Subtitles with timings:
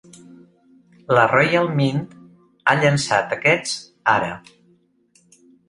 [1.15, 2.01] La "Royal Mint"
[2.65, 3.79] ha llançat aquests
[4.17, 4.35] ara.